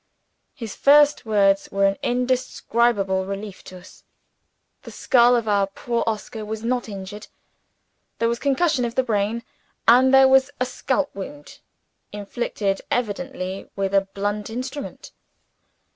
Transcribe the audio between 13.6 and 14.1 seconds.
with a